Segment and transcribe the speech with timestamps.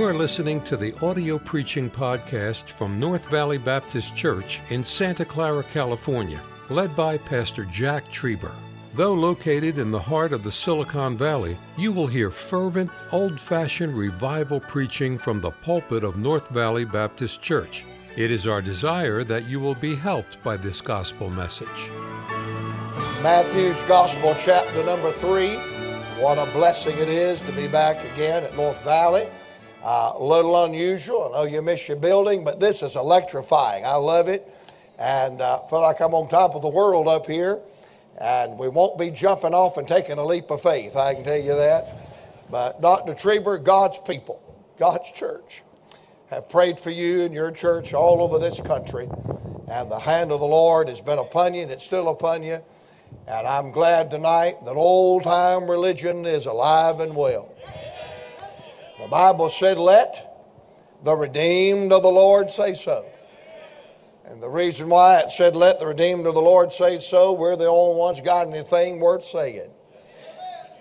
[0.00, 5.26] You are listening to the audio preaching podcast from North Valley Baptist Church in Santa
[5.26, 6.40] Clara, California,
[6.70, 8.54] led by Pastor Jack Trieber.
[8.94, 13.94] Though located in the heart of the Silicon Valley, you will hear fervent, old fashioned
[13.94, 17.84] revival preaching from the pulpit of North Valley Baptist Church.
[18.16, 21.90] It is our desire that you will be helped by this gospel message.
[23.22, 25.56] Matthew's Gospel, chapter number three.
[26.18, 29.28] What a blessing it is to be back again at North Valley.
[29.82, 31.32] Uh, a little unusual.
[31.32, 33.86] I know you miss your building, but this is electrifying.
[33.86, 34.46] I love it.
[34.98, 37.60] And uh, feel like I'm on top of the world up here.
[38.20, 41.38] And we won't be jumping off and taking a leap of faith, I can tell
[41.38, 41.96] you that.
[42.50, 43.14] But Dr.
[43.14, 44.42] Trieber, God's people,
[44.78, 45.62] God's church,
[46.28, 49.08] have prayed for you and your church all over this country.
[49.70, 52.60] And the hand of the Lord has been upon you, and it's still upon you.
[53.26, 57.54] And I'm glad tonight that old time religion is alive and well.
[59.00, 60.30] The Bible said, Let
[61.02, 63.06] the redeemed of the Lord say so.
[64.26, 67.56] And the reason why it said, Let the redeemed of the Lord say so, we're
[67.56, 69.70] the only ones got anything worth saying.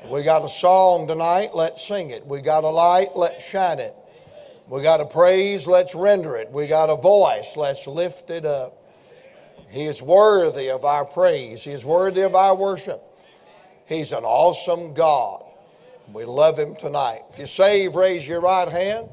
[0.09, 2.25] We got a song tonight, let's sing it.
[2.25, 3.95] We got a light, let's shine it.
[4.67, 6.51] We got a praise, let's render it.
[6.51, 8.83] We got a voice, let's lift it up.
[9.69, 13.01] He is worthy of our praise, He is worthy of our worship.
[13.85, 15.45] He's an awesome God.
[16.13, 17.21] We love Him tonight.
[17.31, 19.09] If you're saved, raise your right hand.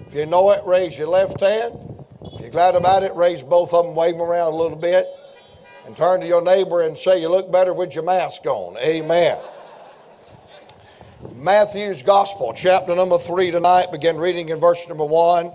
[0.00, 1.74] If you know it, raise your left hand.
[2.32, 5.06] If you're glad about it, raise both of them, wave them around a little bit,
[5.84, 8.78] and turn to your neighbor and say, You look better with your mask on.
[8.78, 9.38] Amen.
[11.34, 15.52] Matthew's Gospel, chapter number three tonight, begin reading in verse number one.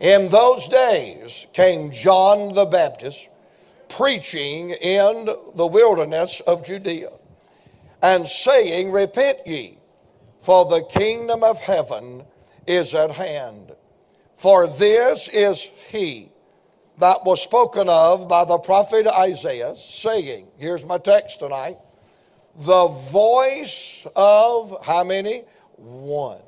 [0.00, 3.28] In those days came John the Baptist
[3.88, 7.12] preaching in the wilderness of Judea
[8.02, 9.79] and saying, Repent ye
[10.40, 12.24] for the kingdom of heaven
[12.66, 13.72] is at hand.
[14.34, 16.32] For this is he
[16.98, 21.78] that was spoken of by the prophet Isaiah, saying, Here's my text tonight
[22.56, 25.44] the voice of how many?
[25.76, 26.40] One.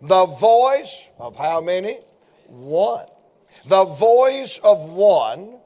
[0.00, 1.98] The voice of how many?
[2.46, 3.06] One.
[3.66, 5.58] The voice of one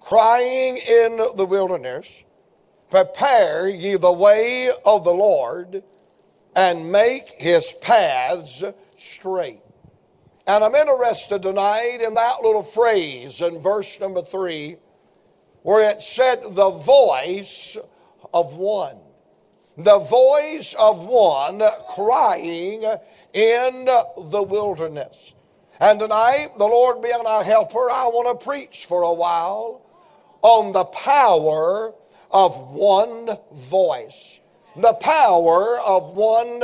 [0.00, 2.24] crying in the wilderness,
[2.90, 5.82] Prepare ye the way of the Lord
[6.56, 8.64] and make his paths
[8.96, 9.60] straight.
[10.46, 14.76] And I'm interested tonight in that little phrase in verse number three,
[15.62, 17.78] where it said, the voice
[18.32, 18.98] of one.
[19.76, 22.82] The voice of one crying
[23.32, 25.34] in the wilderness.
[25.80, 29.82] And tonight, the Lord being our helper, I want to preach for a while
[30.42, 31.94] on the power
[32.30, 34.40] of one voice
[34.76, 36.62] the power of one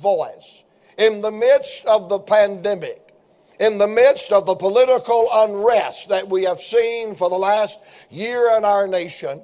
[0.00, 0.64] voice.
[0.98, 3.14] In the midst of the pandemic,
[3.58, 7.78] in the midst of the political unrest that we have seen for the last
[8.10, 9.42] year in our nation,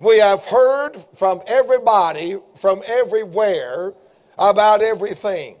[0.00, 3.94] we have heard from everybody, from everywhere,
[4.38, 5.56] about everything.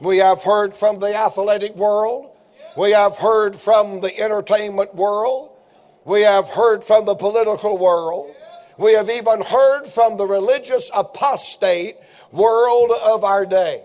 [0.00, 2.32] We have heard from the athletic world.
[2.76, 5.52] We have heard from the entertainment world.
[6.04, 8.35] We have heard from the political world.
[8.78, 11.96] We have even heard from the religious apostate
[12.30, 13.84] world of our day.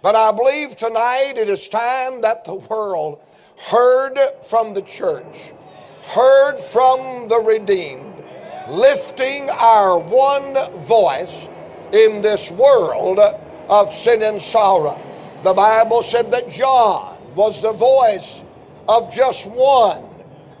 [0.00, 3.20] But I believe tonight it is time that the world
[3.66, 4.16] heard
[4.48, 5.52] from the church,
[6.06, 8.14] heard from the redeemed,
[8.68, 11.48] lifting our one voice
[11.92, 13.18] in this world
[13.68, 15.02] of sin and sorrow.
[15.42, 18.42] The Bible said that John was the voice
[18.88, 20.04] of just one,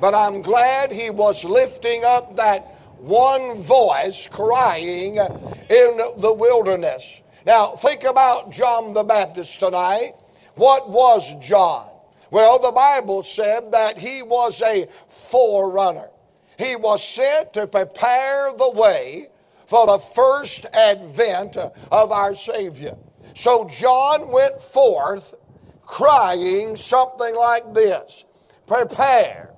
[0.00, 7.20] but I'm glad he was lifting up that one voice crying in the wilderness.
[7.46, 10.14] Now, think about John the Baptist tonight.
[10.54, 11.88] What was John?
[12.30, 16.10] Well, the Bible said that he was a forerunner.
[16.58, 19.28] He was sent to prepare the way
[19.66, 22.96] for the first advent of our Savior.
[23.34, 25.34] So John went forth
[25.82, 28.24] crying something like this
[28.66, 29.54] Prepare,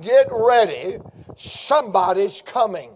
[0.00, 0.98] get ready,
[1.38, 2.90] somebody's coming.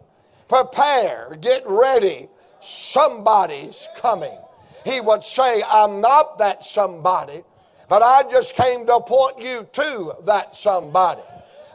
[0.49, 2.29] Prepare, get ready,
[2.61, 4.37] somebody's coming.
[4.85, 7.43] He would say, I'm not that somebody,
[7.89, 11.23] but I just came to point you to that somebody.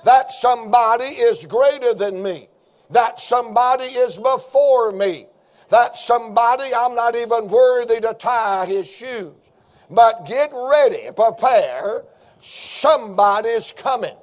[0.03, 2.49] That somebody is greater than me.
[2.89, 5.27] That somebody is before me.
[5.69, 9.51] That somebody I'm not even worthy to tie his shoes.
[9.89, 12.03] But get ready, prepare,
[12.39, 14.15] somebody's coming.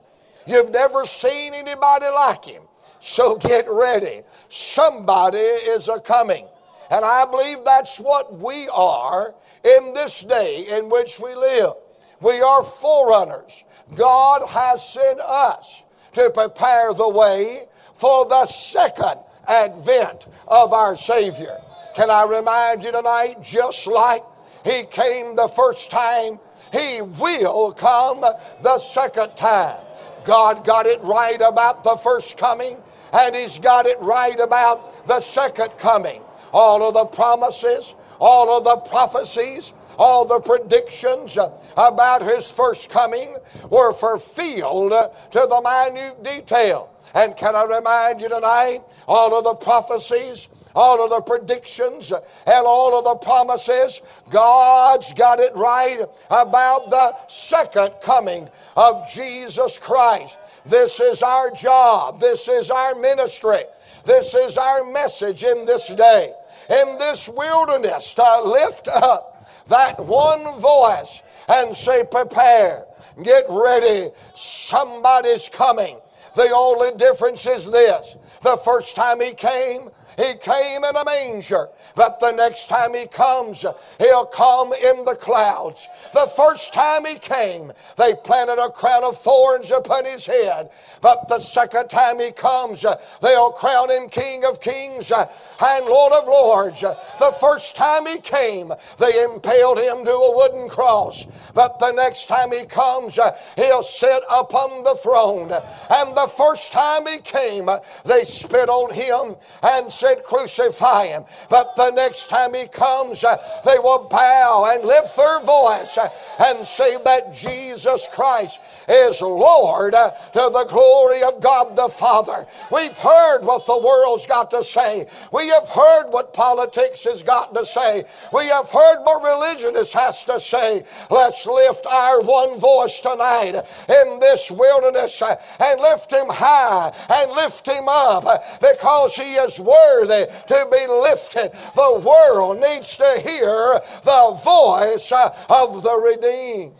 [0.46, 2.62] You've never seen anybody like him.
[3.00, 4.23] So get ready.
[4.49, 6.46] Somebody is a coming.
[6.91, 11.75] And I believe that's what we are in this day in which we live.
[12.20, 13.64] We are forerunners.
[13.94, 15.82] God has sent us
[16.12, 21.58] to prepare the way for the second advent of our Savior.
[21.94, 24.23] Can I remind you tonight, just like
[24.64, 26.38] He came the first time,
[26.73, 28.20] He will come
[28.62, 29.84] the second time.
[30.25, 32.76] God got it right about the first coming,
[33.12, 36.23] and He's got it right about the second coming.
[36.53, 41.38] All of the promises, all of the prophecies, all the predictions
[41.76, 43.37] about his first coming
[43.71, 46.91] were fulfilled to the minute detail.
[47.15, 52.67] And can I remind you tonight, all of the prophecies, all of the predictions, and
[52.67, 54.00] all of the promises,
[54.31, 56.00] God's got it right
[56.31, 60.38] about the second coming of Jesus Christ.
[60.67, 62.21] This is our job.
[62.21, 63.62] This is our ministry.
[64.05, 66.32] This is our message in this day.
[66.71, 72.87] In this wilderness, to lift up that one voice and say, Prepare,
[73.23, 75.99] get ready, somebody's coming.
[76.35, 81.69] The only difference is this the first time he came, he came in a manger,
[81.96, 83.64] but the next time he comes,
[83.99, 85.88] he'll come in the clouds.
[86.12, 90.70] The first time he came, they planted a crown of thorns upon his head,
[91.00, 92.84] but the second time he comes,
[93.22, 96.81] they'll crown him King of Kings and Lord of Lords.
[96.81, 102.26] The first time he came, they impaled him to a wooden cross, but the next
[102.26, 103.19] time he comes,
[103.56, 105.52] he'll sit upon the throne.
[105.90, 107.69] And the first time he came,
[108.05, 111.25] they spit on him and said, Crucify him.
[111.49, 116.09] But the next time he comes, uh, they will bow and lift their voice uh,
[116.41, 122.47] and say that Jesus Christ is Lord uh, to the glory of God the Father.
[122.71, 125.06] We've heard what the world's got to say.
[125.33, 128.05] We have heard what politics has got to say.
[128.33, 130.85] We have heard what religion has to say.
[131.11, 133.55] Let's lift our one voice tonight
[133.89, 138.25] in this wilderness and lift him high and lift him up
[138.61, 141.52] because he is worthy worthy eh, to be lifted.
[141.75, 146.75] The world needs to hear the voice uh, of the redeemed.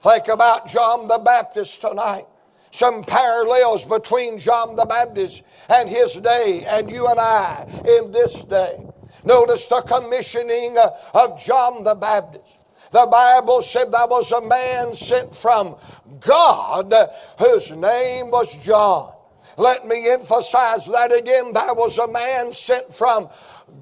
[0.00, 2.26] Think about John the Baptist tonight.
[2.70, 7.66] Some parallels between John the Baptist and his day and you and I
[7.98, 8.84] in this day.
[9.24, 12.58] Notice the commissioning uh, of John the Baptist.
[12.92, 15.76] The Bible said that was a man sent from
[16.20, 19.12] God uh, whose name was John.
[19.58, 21.52] Let me emphasize that again.
[21.52, 23.28] There was a man sent from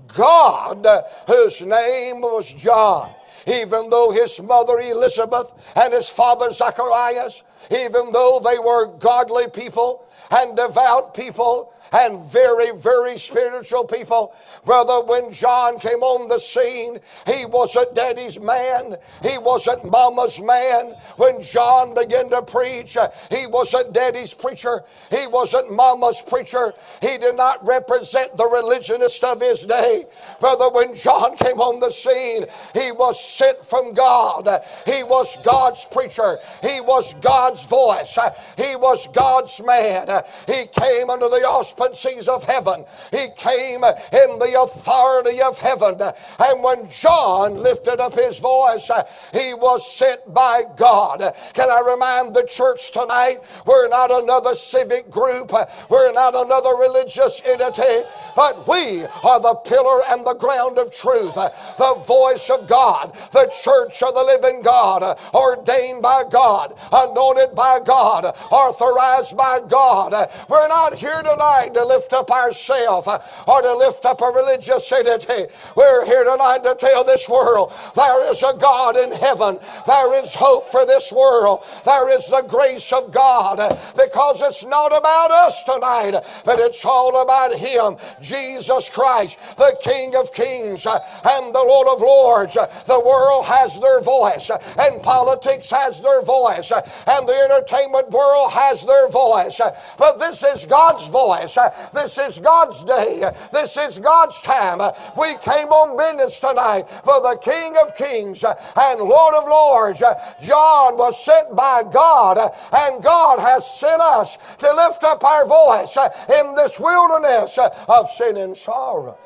[0.09, 0.87] God
[1.27, 3.13] whose name was John.
[3.47, 10.06] Even though his mother Elizabeth and his father Zacharias, even though they were godly people
[10.31, 14.35] and devout people, and very, very spiritual people.
[14.65, 18.97] Brother, when John came on the scene, he wasn't daddy's man.
[19.23, 20.95] He wasn't mama's man.
[21.17, 24.83] When John began to preach, uh, he wasn't daddy's preacher.
[25.11, 26.75] He wasn't mama's preacher.
[27.01, 30.07] He did not represent the religionist of his day.
[30.41, 34.49] Brother, when John came on the scene, he was sent from God.
[34.85, 36.39] He was God's preacher.
[36.63, 38.19] He was God's voice.
[38.57, 40.16] He was God's man.
[40.47, 42.85] He came under the auspices of heaven.
[43.11, 46.01] He came in the authority of heaven.
[46.39, 48.91] And when John lifted up his voice,
[49.33, 51.35] he was sent by God.
[51.55, 55.53] Can I remind the church tonight, we're not another civic group,
[55.91, 61.35] we're not another religious entity, but we are the pillar and the ground of truth,
[61.35, 67.81] the voice of God, the church of the living God, ordained by God, anointed by
[67.85, 70.06] God, authorized by God.
[70.13, 74.27] Uh, we're not here tonight to lift up ourselves uh, or to lift up a
[74.27, 75.53] religious entity.
[75.77, 79.59] We're here tonight to tell this world there is a God in heaven.
[79.87, 81.65] There is hope for this world.
[81.85, 86.85] There is the grace of God uh, because it's not about us tonight, but it's
[86.85, 92.57] all about Him, Jesus Christ, the King of Kings uh, and the Lord of Lords.
[92.57, 98.53] Uh, the world has their voice, and politics has their voice, and the entertainment world
[98.53, 99.61] has their voice.
[99.99, 101.57] But this is God's voice.
[101.93, 103.31] This is God's day.
[103.53, 104.81] This is God's time.
[105.19, 110.03] We came on business tonight for the King of Kings and Lord of Lords.
[110.41, 112.39] John was sent by God,
[112.73, 115.97] and God has sent us to lift up our voice
[116.39, 119.19] in this wilderness of sin and sorrow.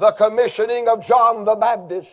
[0.00, 2.12] The commissioning of John the Baptist.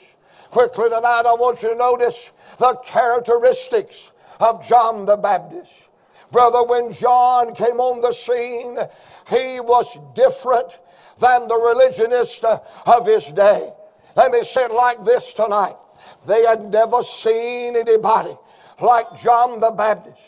[0.51, 5.84] Quickly tonight, I want you to notice the characteristics of John the Baptist.
[6.31, 8.77] Brother, when John came on the scene,
[9.29, 10.79] he was different
[11.19, 13.71] than the religionist uh, of his day.
[14.15, 15.75] Let me say it like this tonight.
[16.27, 18.35] They had never seen anybody
[18.81, 20.21] like John the Baptist.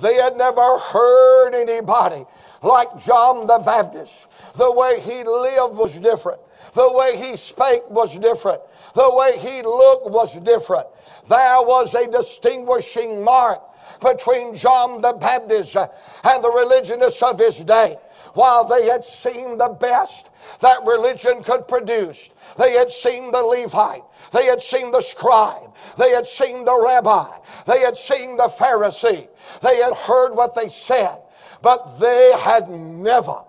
[0.00, 2.24] They had never heard anybody
[2.62, 4.26] like John the Baptist.
[4.56, 6.40] The way he lived was different.
[6.74, 8.60] The way he spake was different.
[8.94, 10.86] The way he looked was different.
[11.28, 13.60] There was a distinguishing mark
[14.02, 17.96] between John the Baptist and the religionists of his day.
[18.34, 20.30] While they had seen the best
[20.60, 26.10] that religion could produce, they had seen the Levite, they had seen the scribe, they
[26.10, 27.28] had seen the rabbi,
[27.66, 29.28] they had seen the Pharisee,
[29.60, 31.18] they had heard what they said,
[31.62, 33.42] but they had never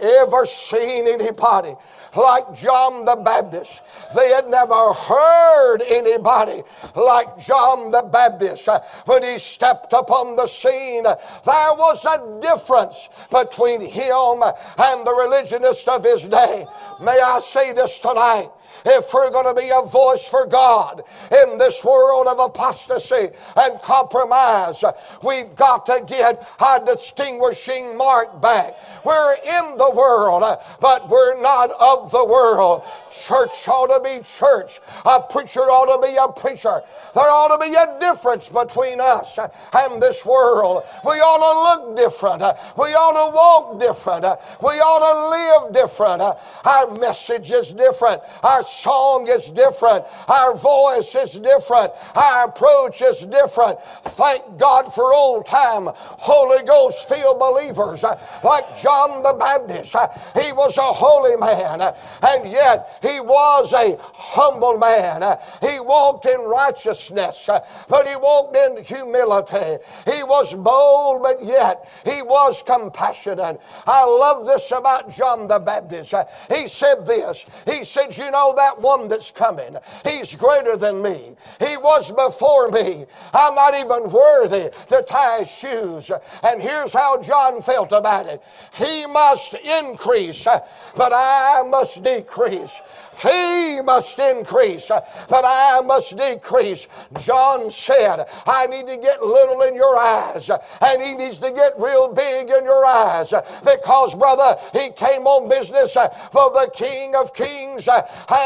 [0.00, 1.74] ever seen anybody
[2.16, 3.82] like John the Baptist.
[4.14, 6.62] They had never heard anybody
[6.94, 8.68] like John the Baptist.
[9.06, 15.88] When he stepped upon the scene, there was a difference between him and the religionists
[15.88, 16.66] of his day.
[17.00, 18.50] May I say this tonight?
[18.84, 23.80] If we're going to be a voice for God in this world of apostasy and
[23.82, 24.84] compromise,
[25.22, 28.78] we've got to get our distinguishing mark back.
[29.04, 30.44] We're in the world,
[30.80, 32.84] but we're not of the world.
[33.10, 34.80] Church ought to be church.
[35.04, 36.82] A preacher ought to be a preacher.
[37.14, 39.38] There ought to be a difference between us
[39.74, 40.84] and this world.
[41.04, 42.42] We ought to look different.
[42.76, 44.24] We ought to walk different.
[44.62, 46.22] We ought to live different.
[46.64, 48.22] Our message is different.
[48.42, 50.04] Our song is different.
[50.28, 51.92] Our voice is different.
[52.14, 53.80] Our approach is different.
[53.82, 59.94] Thank God for old time Holy Ghost filled believers uh, like John the Baptist.
[59.94, 60.08] Uh,
[60.40, 61.96] he was a holy man, uh,
[62.26, 65.38] and yet he was a humble man.
[65.62, 67.48] He walked in righteousness,
[67.88, 69.82] but he walked in humility.
[70.06, 73.60] He was bold, but yet he was compassionate.
[73.86, 76.14] I love this about John the Baptist.
[76.54, 77.46] He said this.
[77.66, 81.36] He said, You know, that one that's coming, he's greater than me.
[81.60, 83.06] He was before me.
[83.32, 86.10] I'm not even worthy to tie his shoes.
[86.42, 88.42] And here's how John felt about it
[88.74, 92.80] He must increase, but I must decrease.
[93.20, 96.86] He must increase, but I must decrease.
[97.18, 101.72] John said, I need to get little in your eyes, and he needs to get
[101.78, 103.34] real big in your eyes.
[103.64, 105.94] Because, brother, he came on business
[106.30, 107.88] for the King of Kings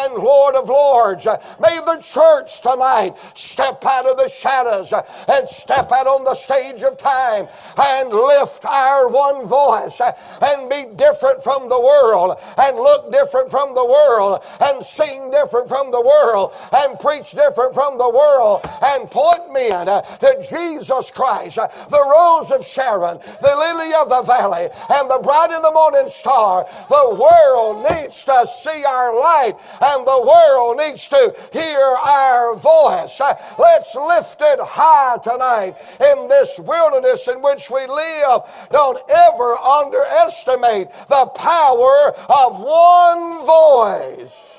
[0.02, 1.26] and Lord of Lords.
[1.60, 6.82] May the church tonight step out of the shadows and step out on the stage
[6.82, 13.12] of time and lift our one voice and be different from the world and look
[13.12, 18.08] different from the world and sing different from the world and preach different from the
[18.08, 24.22] world and point men to Jesus Christ, the rose of Sharon, the lily of the
[24.22, 26.66] valley, and the bright in the morning star.
[26.88, 29.54] The world needs to see our light
[29.92, 33.20] and the world needs to hear our voice.
[33.20, 38.42] Uh, let's lift it high tonight in this wilderness in which we live.
[38.70, 44.58] Don't ever underestimate the power of one voice.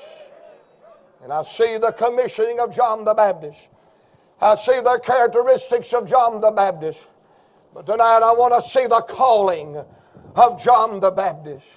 [1.22, 3.68] And I see the commissioning of John the Baptist.
[4.40, 7.06] I see the characteristics of John the Baptist.
[7.72, 9.82] But tonight I want to see the calling
[10.36, 11.72] of John the Baptist.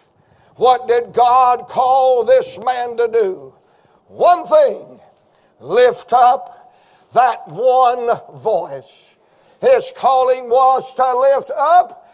[0.58, 3.54] What did God call this man to do?
[4.08, 5.00] One thing
[5.60, 6.74] lift up
[7.14, 9.16] that one voice.
[9.62, 12.08] His calling was to lift up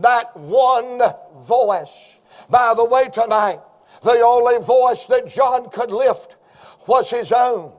[0.00, 1.00] that one
[1.40, 2.18] voice.
[2.50, 3.60] By the way, tonight,
[4.02, 6.36] the only voice that John could lift
[6.86, 7.72] was his own.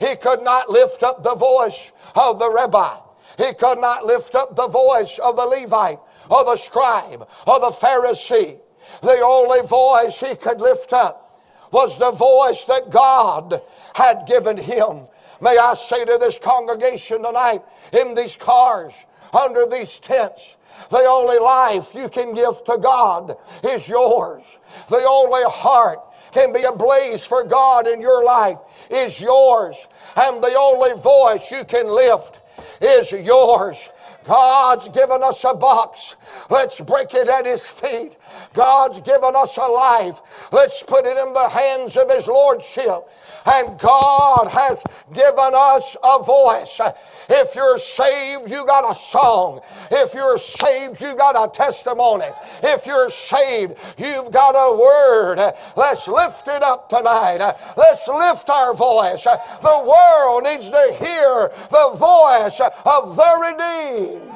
[0.00, 2.96] He could not lift up the voice of the rabbi.
[3.38, 5.98] He could not lift up the voice of the Levite
[6.30, 8.58] or the scribe or the Pharisee.
[9.02, 13.60] The only voice he could lift up was the voice that God
[13.94, 15.08] had given him.
[15.40, 17.62] May I say to this congregation tonight,
[17.92, 18.94] in these cars,
[19.32, 20.56] under these tents,
[20.90, 24.44] the only life you can give to God is yours.
[24.88, 25.98] The only heart
[26.32, 28.58] can be a blaze for God in your life
[28.90, 29.76] is yours.
[30.16, 32.40] And the only voice you can lift
[32.80, 33.88] is yours.
[34.24, 36.16] God's given us a box.
[36.50, 38.16] Let's break it at His feet.
[38.52, 40.50] God's given us a life.
[40.52, 43.08] Let's put it in the hands of His Lordship.
[43.46, 46.80] And God has given us a voice.
[47.28, 49.60] If you're saved, you got a song.
[49.90, 52.26] If you're saved, you got a testimony.
[52.62, 55.52] If you're saved, you've got a word.
[55.76, 57.38] Let's lift it up tonight.
[57.76, 59.24] Let's lift our voice.
[59.24, 64.30] The world needs to hear the voice of the redeemed.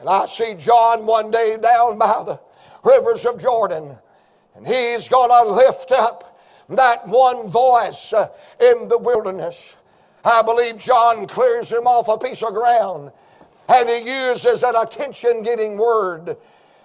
[0.00, 2.40] And I see John one day down by the
[2.84, 3.96] rivers of Jordan,
[4.54, 8.28] and he's going to lift up that one voice uh,
[8.60, 9.76] in the wilderness.
[10.24, 13.10] I believe John clears him off a piece of ground
[13.68, 16.36] and he uses an attention getting word.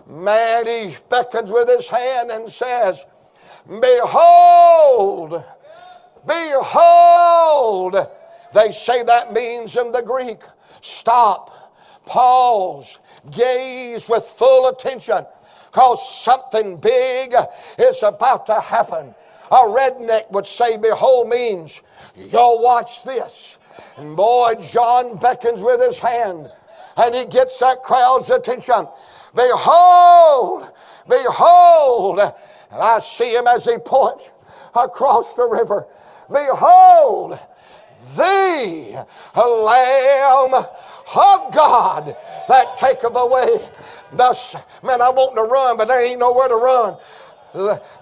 [0.08, 3.06] Man, he beckons with his hand and says,
[3.68, 5.44] Behold,
[6.26, 7.96] behold.
[8.54, 10.42] They say that means in the Greek,
[10.82, 11.76] stop,
[12.06, 13.00] pause,
[13.30, 15.26] gaze with full attention,
[15.78, 17.36] because something big
[17.78, 19.14] is about to happen.
[19.52, 21.82] A redneck would say, Behold means,
[22.16, 23.60] y'all watch this.
[23.96, 26.50] And boy, John beckons with his hand
[26.98, 28.88] and he gets that crowd's attention.
[29.36, 30.68] Behold,
[31.08, 32.22] behold.
[32.22, 34.32] And I see him as he points
[34.74, 35.86] across the river.
[36.28, 37.38] Behold,
[38.16, 42.16] the Lamb of God
[42.48, 43.60] that taketh away.
[44.14, 46.98] Thus, man, I want to run, but there ain't nowhere to run.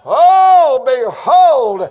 [0.06, 1.90] Oh, behold,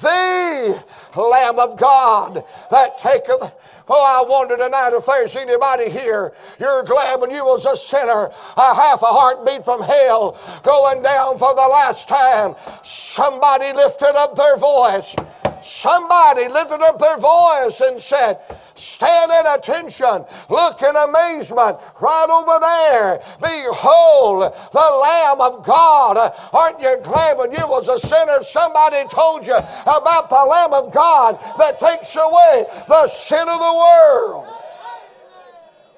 [0.00, 0.84] the
[1.16, 3.52] Lamb of God that taketh.
[3.88, 6.32] Oh, I wonder tonight if there's anybody here.
[6.58, 11.38] You're glad when you was a sinner, a half a heartbeat from hell, going down
[11.38, 12.56] for the last time.
[12.82, 15.14] Somebody lifted up their voice.
[15.62, 18.38] Somebody lifted up their voice and said,
[18.76, 20.26] Stand at attention.
[20.50, 21.78] Look in amazement.
[21.98, 23.20] Right over there.
[23.40, 26.32] Behold, the Lamb of God.
[26.52, 30.92] Aren't you glad when you was a sinner, somebody told you about the Lamb of
[30.92, 34.46] God that takes away the sin of the world?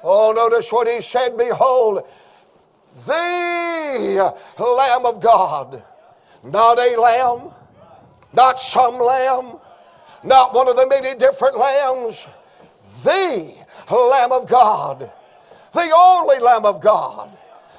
[0.02, 1.36] Oh, notice what he said.
[1.36, 2.06] Behold,
[3.06, 5.82] the Lamb of God.
[6.44, 7.50] Not a lamb,
[8.32, 9.58] not some lamb,
[10.22, 12.28] not one of the many different lambs
[13.02, 13.54] the
[13.90, 15.10] Lamb of God,
[15.72, 17.30] the only Lamb of God,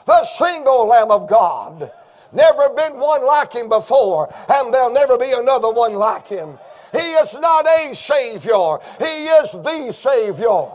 [0.06, 1.92] the single Lamb of God.
[2.32, 6.60] Never been one like him before, and there'll never be another one like him.
[6.92, 10.66] He is not a Savior, He is the Savior.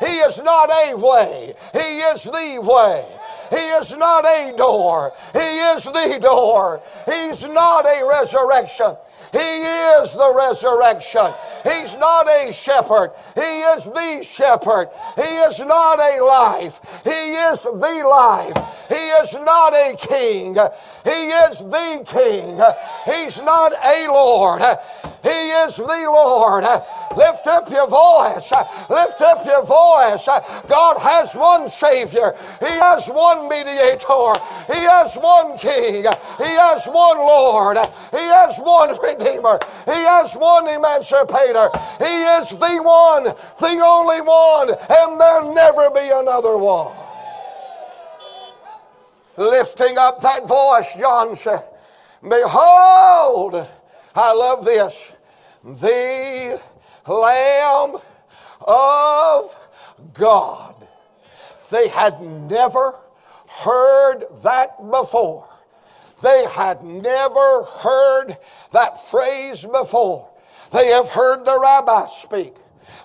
[0.00, 3.04] He is not a way, He is the way.
[3.50, 6.80] He is not a door, He is the door.
[7.06, 8.96] He's not a resurrection,
[9.32, 11.32] He is the resurrection.
[11.64, 13.12] He's not a shepherd.
[13.34, 14.88] He is the shepherd.
[15.16, 16.80] He is not a life.
[17.04, 17.70] He is the
[18.08, 18.86] life.
[18.88, 20.54] He is not a king.
[21.04, 22.60] He is the king.
[23.06, 24.62] He's not a Lord.
[25.22, 26.64] He is the Lord.
[27.16, 28.52] Lift up your voice.
[28.88, 30.28] Lift up your voice.
[30.68, 32.34] God has one Savior.
[32.60, 34.34] He has one mediator.
[34.72, 36.04] He has one King.
[36.38, 37.76] He has one Lord.
[38.12, 39.58] He has one Redeemer.
[39.84, 41.68] He has one Emancipator.
[41.98, 46.94] He is the one, the only one, and there'll never be another one.
[49.36, 51.64] Lifting up that voice, John said,
[52.22, 53.68] Behold,
[54.14, 55.12] I love this,
[55.62, 56.60] the
[57.06, 57.96] Lamb
[58.60, 59.56] of
[60.14, 60.74] God.
[61.70, 62.94] They had never
[63.46, 65.48] heard that before.
[66.22, 68.38] They had never heard
[68.72, 70.30] that phrase before.
[70.72, 72.54] They have heard the rabbi speak.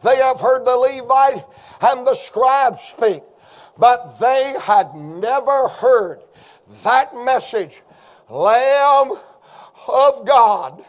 [0.04, 1.44] They have heard the Levite
[1.82, 3.24] and the scribe speak.
[3.78, 6.22] But they had never heard
[6.84, 7.82] that message
[8.30, 9.12] Lamb
[9.88, 10.84] of God,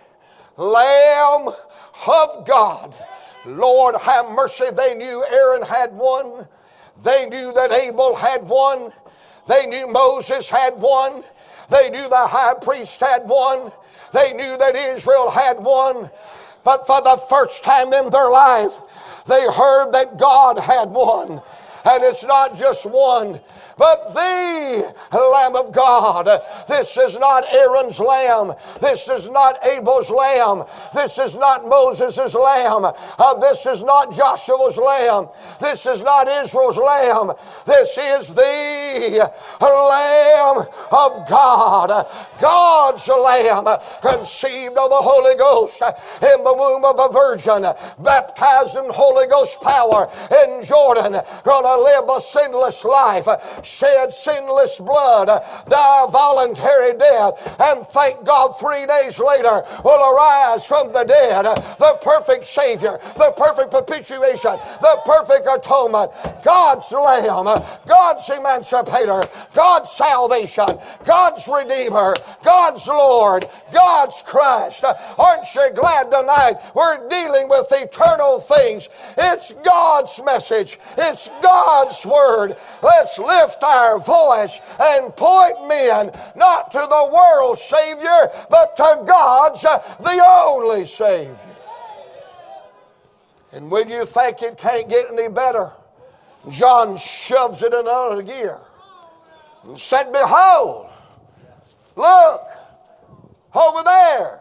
[0.57, 1.49] Lamb
[2.07, 2.95] of God.
[3.45, 4.67] Lord, have mercy.
[4.71, 6.47] They knew Aaron had one.
[7.03, 8.93] They knew that Abel had one.
[9.49, 11.25] They knew Moses had one.
[11.71, 13.73] They knew the high priest had one.
[14.13, 16.11] They knew that Israel had one.
[16.65, 18.79] But for the first time in their life,
[19.27, 21.43] they heard that God had one.
[21.85, 23.41] And it's not just one,
[23.77, 26.27] but the Lamb of God.
[26.69, 28.55] This is not Aaron's lamb.
[28.81, 30.65] This is not Abel's lamb.
[30.95, 32.85] This is not Moses' lamb.
[33.19, 35.29] Uh, this is not Joshua's lamb.
[35.61, 37.33] This is not Israel's lamb.
[37.67, 39.31] This is the
[39.61, 42.07] Lamb of God.
[42.41, 43.65] God's lamb,
[44.01, 47.67] conceived of the Holy Ghost in the womb of a virgin,
[47.99, 50.11] baptized in Holy Ghost power
[50.45, 53.29] in Jordan, gonna live a sinless life
[53.63, 55.27] shed sinless blood,
[55.69, 61.45] die a voluntary death, and thank God three days later will arise from the dead,
[61.79, 66.11] the perfect Savior, the perfect propitiation, the perfect atonement,
[66.45, 67.47] God's Lamb,
[67.87, 69.23] God's emancipator,
[69.55, 70.67] God's salvation,
[71.05, 74.85] God's Redeemer, God's Lord, God's Christ.
[75.19, 78.89] Aren't you glad tonight we're dealing with eternal things?
[79.17, 82.57] It's God's message, it's God's Word.
[82.83, 89.03] Let's lift lift our voice and point men not to the world's Savior, but to
[89.07, 91.37] God's, uh, the only Savior.
[93.53, 95.73] And when you think it can't get any better,
[96.49, 98.59] John shoves it in another gear
[99.65, 100.89] and said, Behold,
[101.95, 102.43] look,
[103.55, 104.41] over there.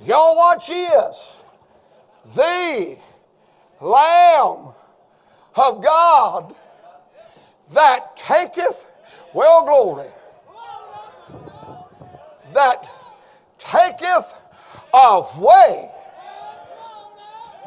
[0.00, 1.32] Y'all watch this.
[2.34, 2.96] The
[3.80, 4.68] Lamb
[5.56, 6.54] of God
[7.74, 8.90] that taketh,
[9.32, 10.08] well, glory,
[12.52, 12.88] that
[13.58, 14.32] taketh
[14.92, 15.90] away.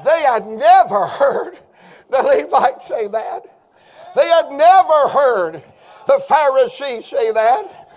[0.05, 1.57] They had never heard
[2.09, 3.43] the Levites say that.
[4.15, 5.63] They had never heard
[6.07, 7.89] the Pharisees say that.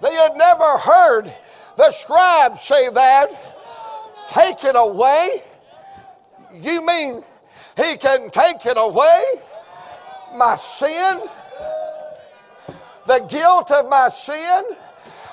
[0.00, 1.34] They had never heard
[1.76, 3.30] the scribes say that.
[4.30, 5.42] Take it away.
[6.52, 7.24] You mean
[7.76, 9.22] he can take it away?
[10.34, 11.22] My sin?
[13.06, 14.64] The guilt of my sin?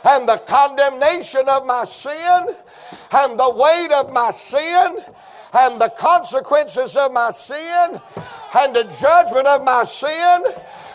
[0.06, 2.56] And the condemnation of my sin?
[3.12, 5.00] And the weight of my sin?
[5.54, 8.02] And the consequences of my sin?
[8.54, 10.44] And the judgment of my sin?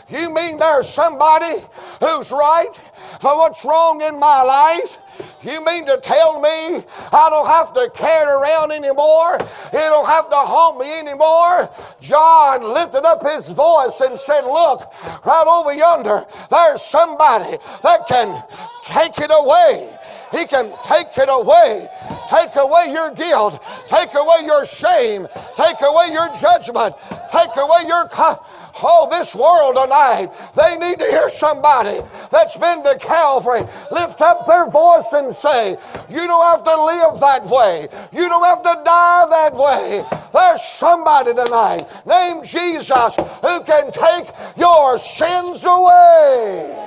[0.08, 1.56] You mean there's somebody
[2.00, 2.74] who's right
[3.20, 4.98] for what's wrong in my life?
[5.42, 9.37] You mean to tell me I don't have to carry it around anymore?
[9.37, 11.70] It don't have to haunt me anymore?
[12.00, 14.92] John lifted up his voice and said, Look,
[15.24, 18.42] right over yonder, there's somebody that can
[18.85, 19.96] take it away.
[20.33, 21.88] He can take it away.
[22.30, 23.62] Take away your guilt.
[23.88, 25.26] Take away your shame.
[25.56, 26.94] Take away your judgment.
[27.32, 28.08] Take away your.
[28.08, 28.40] Co-
[28.80, 34.46] Oh, this world tonight, they need to hear somebody that's been to Calvary lift up
[34.46, 35.76] their voice and say,
[36.08, 37.88] You don't have to live that way.
[38.12, 40.04] You don't have to die that way.
[40.32, 46.86] There's somebody tonight named Jesus who can take your sins away.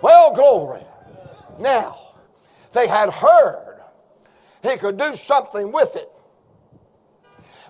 [0.00, 0.82] Well, glory.
[1.58, 1.96] Now,
[2.72, 3.80] they had heard
[4.62, 6.10] he could do something with it,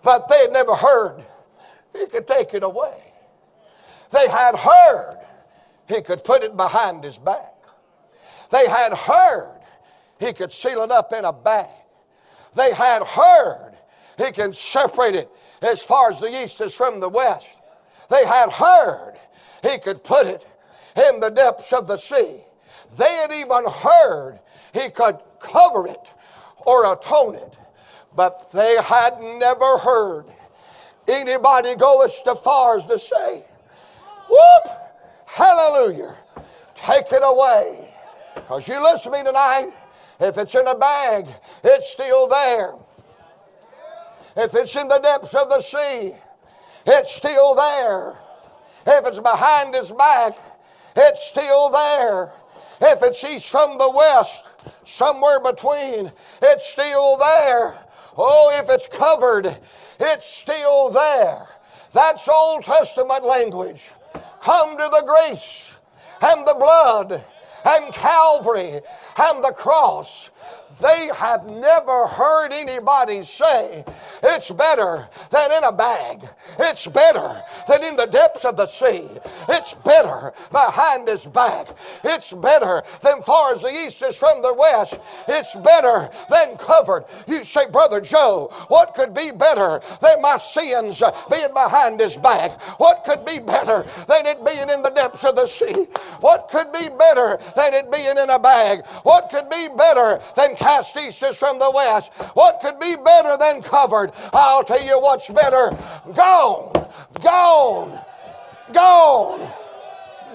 [0.02, 1.24] but they had never heard
[1.96, 3.12] he could take it away.
[4.11, 5.18] They had heard
[5.88, 7.54] he could put it behind his back.
[8.50, 9.61] They had heard
[10.18, 11.68] he could seal it up in a bag.
[12.54, 13.74] They had heard
[14.16, 15.30] he can separate it
[15.62, 17.56] as far as the east is from the west.
[18.11, 19.14] They had heard
[19.62, 20.46] he could put it
[20.96, 22.42] in the depths of the sea.
[22.96, 24.40] They had even heard
[24.72, 26.12] he could cover it
[26.66, 27.57] or atone it,
[28.14, 30.26] but they had never heard
[31.07, 33.44] anybody go as far as to say,
[34.28, 34.72] Whoop!
[35.26, 36.16] Hallelujah!
[36.74, 37.94] Take it away.
[38.35, 39.72] Because you listen to me tonight,
[40.20, 41.26] if it's in a bag,
[41.64, 42.74] it's still there.
[44.37, 46.14] If it's in the depths of the sea,
[46.87, 48.18] it's still there.
[48.87, 50.38] If it's behind his back,
[50.96, 52.33] it's still there.
[52.81, 54.44] If it's east from the west,
[54.84, 57.78] somewhere between, it's still there.
[58.16, 59.56] Oh, if it's covered,
[60.00, 61.46] it's still there.
[61.92, 63.90] That's Old Testament language.
[64.42, 65.76] Come to the grace
[66.20, 67.24] and the blood
[67.64, 68.80] and Calvary
[69.18, 70.30] and the cross.
[70.80, 73.84] They have never heard anybody say,
[74.22, 76.28] it's better than in a bag.
[76.58, 79.08] It's better than in the depths of the sea.
[79.48, 81.68] It's better behind his back.
[82.04, 85.00] It's better than far as the east is from the west.
[85.26, 87.04] It's better than covered.
[87.26, 92.61] You say, Brother Joe, what could be better than my sins being behind his back?
[92.78, 95.88] What could be better than it being in the depths of the sea?
[96.20, 98.87] What could be better than it being in a bag?
[99.02, 102.14] What could be better than cast east from the west?
[102.35, 104.12] What could be better than covered?
[104.33, 105.77] I'll tell you what's better.
[106.14, 106.88] Gone,
[107.22, 108.01] gone,
[108.72, 109.53] gone,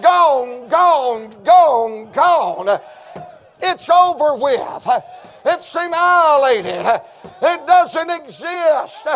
[0.02, 2.82] gone, gone, gone, gone.
[3.62, 4.90] It's over with.
[5.46, 7.02] It's annihilated.
[7.42, 9.08] It doesn't exist.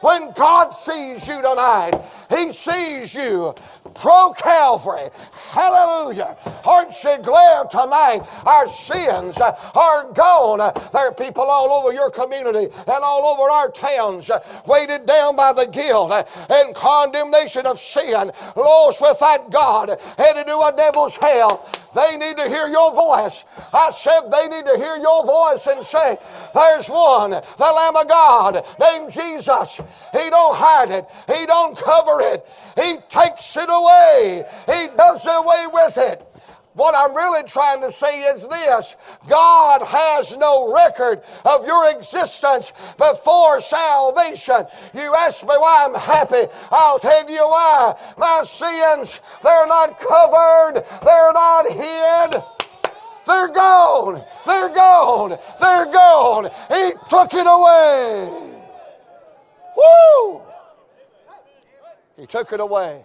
[0.00, 1.92] When God sees you tonight,
[2.30, 3.54] He sees you
[3.98, 5.10] pro Calvary.
[5.50, 6.36] Hallelujah.
[6.64, 10.58] Aren't you glad tonight our sins are gone?
[10.92, 14.30] There are people all over your community and all over our towns
[14.66, 16.12] weighted down by the guilt
[16.50, 21.68] and condemnation of sin, lost without God, headed to a devil's hell.
[21.96, 23.44] They need to hear your voice.
[23.72, 26.18] I said they need to hear your voice and say,
[26.54, 29.80] There's one, the Lamb of God, named Jesus.
[30.12, 35.66] He don't hide it, He don't cover it, He takes it away, He does away
[35.72, 36.25] with it.
[36.76, 42.70] What I'm really trying to say is this God has no record of your existence
[42.98, 44.66] before salvation.
[44.92, 46.52] You ask me why I'm happy.
[46.70, 47.94] I'll tell you why.
[48.18, 52.42] My sins, they're not covered, they're not hid.
[53.24, 54.22] They're gone.
[54.44, 55.38] They're gone.
[55.58, 56.50] They're gone.
[56.68, 58.52] He took it away.
[59.76, 60.42] Woo!
[62.18, 63.02] He took it away.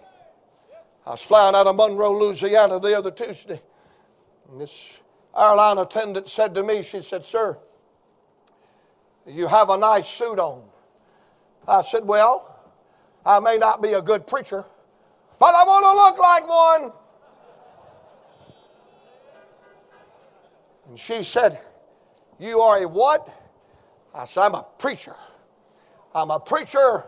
[1.06, 3.60] I was flying out of Monroe, Louisiana the other Tuesday.
[4.50, 4.98] And this
[5.36, 7.58] airline attendant said to me, she said, Sir,
[9.26, 10.62] you have a nice suit on.
[11.66, 12.48] I said, Well,
[13.26, 14.64] I may not be a good preacher,
[15.38, 16.92] but I want to look like one.
[20.88, 21.58] And she said,
[22.38, 23.28] You are a what?
[24.14, 25.16] I said, I'm a preacher.
[26.14, 27.04] I'm a preacher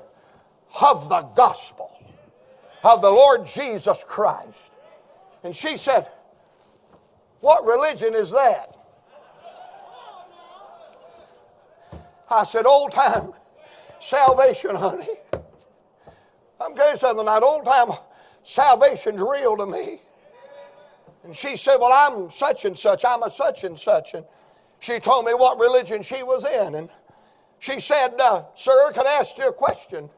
[0.81, 1.94] of the gospel
[2.85, 4.71] of the Lord Jesus Christ.
[5.43, 6.07] And she said,
[7.41, 8.77] What religion is that?
[12.31, 13.33] I said, Old time
[14.01, 15.09] salvation, honey.
[16.61, 17.89] I'm going to say something, that old time
[18.43, 20.01] salvation's real to me.
[21.25, 24.15] And she said, Well, I'm such and such, I'm a such and such.
[24.15, 24.25] And
[24.79, 26.75] she told me what religion she was in.
[26.75, 26.91] And
[27.59, 30.11] she said, uh, Sir, can I ask you a question?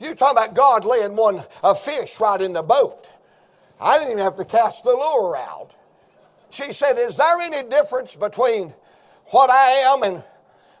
[0.00, 3.08] You talking about God laying one a fish right in the boat.
[3.80, 5.74] I didn't even have to cast the lure out.
[6.50, 8.74] She said, Is there any difference between
[9.26, 10.22] what I am and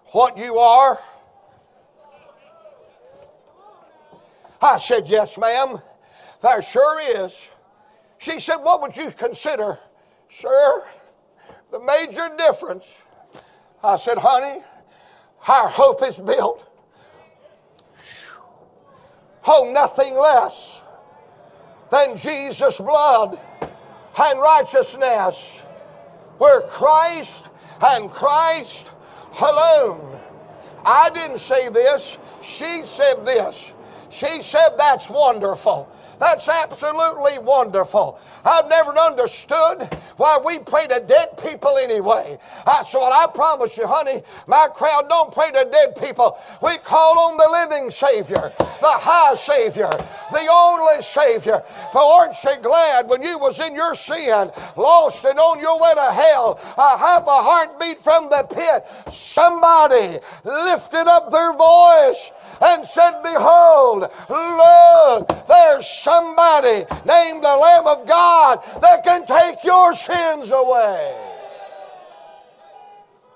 [0.06, 0.98] what you are?
[4.62, 5.78] I said, Yes, ma'am.
[6.40, 7.48] There sure is.
[8.18, 9.78] She said, What would you consider,
[10.28, 10.84] sir,
[11.72, 13.02] the major difference?
[13.82, 14.62] I said, Honey,
[15.48, 16.67] our hope is built
[19.48, 20.82] on nothing less
[21.90, 23.38] than Jesus' blood
[24.20, 25.62] and righteousness.
[26.38, 27.46] We're Christ
[27.82, 28.90] and Christ
[29.40, 30.20] alone.
[30.84, 33.72] I didn't say this, she said this.
[34.10, 35.88] She said that's wonderful.
[36.18, 38.18] That's absolutely wonderful.
[38.44, 42.38] I've never understood why we pray to dead people anyway.
[42.66, 46.38] I, so I promise you, honey, my crowd don't pray to dead people.
[46.62, 49.90] We call on the living Savior, the high Savior,
[50.32, 51.62] the only Savior.
[51.92, 55.94] But aren't you glad when you was in your sin, lost and on your way
[55.94, 62.84] to hell, I have a heartbeat from the pit, somebody lifted up their voice and
[62.84, 70.50] said, Behold, look, there's somebody named the Lamb of God that can take your sins
[70.50, 71.14] away.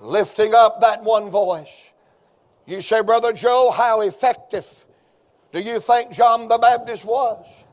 [0.01, 1.93] Lifting up that one voice.
[2.67, 4.87] You say, Brother Joe, how effective
[5.53, 7.65] do you think John the Baptist was?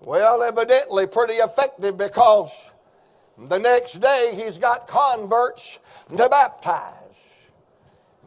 [0.00, 2.72] Well, evidently pretty effective because
[3.38, 5.78] the next day he's got converts
[6.16, 7.50] to baptize.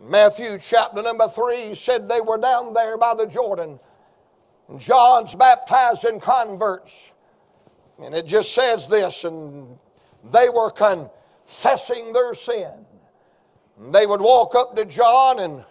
[0.02, 3.80] Matthew chapter number 3 said they were down there by the Jordan.
[4.70, 7.12] And John's baptizing converts.
[8.02, 9.78] And it just says this, and
[10.32, 12.86] they were confessing their sin.
[13.80, 15.66] And they would walk up to John and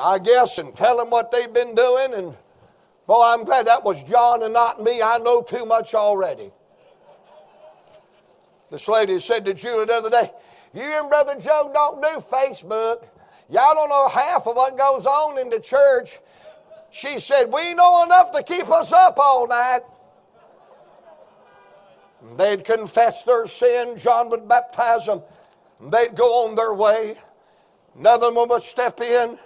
[0.00, 2.14] I guess and tell him what they've been doing.
[2.14, 2.34] And
[3.06, 5.02] boy, I'm glad that was John and not me.
[5.02, 6.50] I know too much already.
[8.70, 10.30] This lady said to Julie the other day,
[10.72, 13.06] You and Brother Joe don't do Facebook.
[13.50, 16.18] Y'all don't know half of what goes on in the church.
[16.92, 19.80] She said, We know enough to keep us up all night.
[22.36, 23.96] They'd confess their sin.
[23.96, 25.22] John would baptize them.
[25.80, 27.16] They'd go on their way.
[27.98, 29.38] Another one would step in,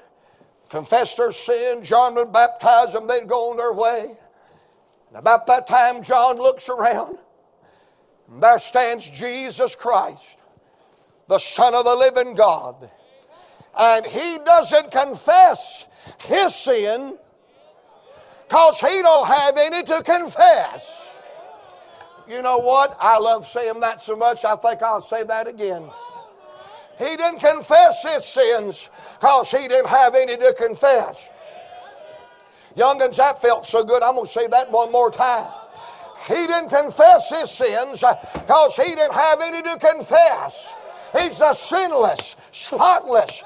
[0.69, 1.83] confess their sin.
[1.83, 3.07] John would baptize them.
[3.07, 4.17] They'd go on their way.
[5.09, 7.19] And about that time, John looks around.
[8.29, 10.39] And there stands Jesus Christ,
[11.29, 12.91] the Son of the living God
[13.79, 15.85] and he doesn't confess
[16.19, 17.19] his sin
[18.49, 21.17] because he don't have any to confess.
[22.29, 22.97] You know what?
[23.01, 25.89] I love saying that so much, I think I'll say that again.
[26.99, 28.89] He didn't confess his sins
[29.21, 31.29] because he didn't have any to confess.
[32.77, 34.03] Youngins, that felt so good.
[34.03, 35.51] I'm going to say that one more time.
[36.27, 40.75] He didn't confess his sins because he didn't have any to confess.
[41.19, 43.45] He's a sinless, spotless,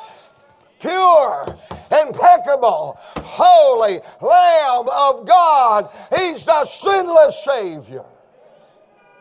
[0.81, 1.59] pure,
[1.93, 5.90] impeccable, holy Lamb of God.
[6.16, 8.05] He's the sinless Savior.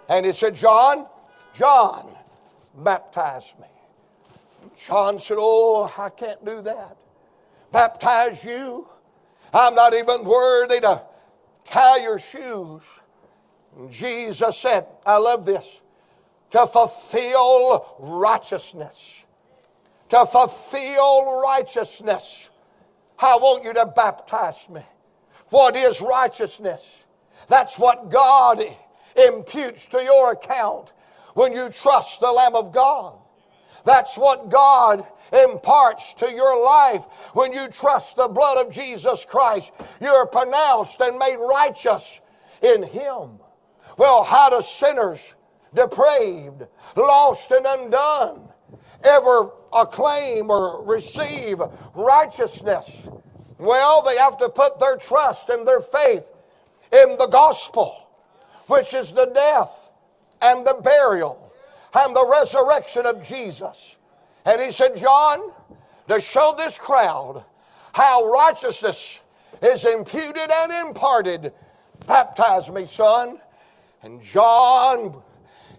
[0.07, 1.05] And he said, John,
[1.53, 2.15] John,
[2.75, 3.67] baptize me.
[4.87, 6.95] John said, Oh, I can't do that.
[7.71, 8.87] Baptize you?
[9.53, 11.03] I'm not even worthy to
[11.65, 12.81] tie your shoes.
[13.77, 15.81] And Jesus said, I love this,
[16.51, 19.18] to fulfill righteousness
[20.09, 22.49] to fulfill righteousness.
[23.19, 24.81] I want you to baptize me.
[25.49, 27.03] What is righteousness?
[27.47, 28.63] That's what God
[29.27, 30.93] imputes to your account
[31.33, 33.17] when you trust the Lamb of God.
[33.85, 39.71] That's what God imparts to your life when you trust the blood of Jesus Christ.
[40.01, 42.19] You're pronounced and made righteous
[42.61, 43.39] in Him.
[43.97, 45.35] Well, how do sinners,
[45.73, 48.48] depraved, lost, and undone,
[49.03, 51.61] ever acclaim or receive
[51.93, 53.09] righteousness?
[53.57, 56.31] Well, they have to put their trust and their faith
[56.91, 58.07] in the gospel,
[58.67, 59.89] which is the death
[60.41, 61.51] and the burial
[61.93, 63.97] and the resurrection of Jesus.
[64.45, 65.51] And he said, John,
[66.07, 67.43] to show this crowd
[67.93, 69.21] how righteousness
[69.61, 71.53] is imputed and imparted,
[72.07, 73.39] baptize me, son.
[74.01, 75.21] And John,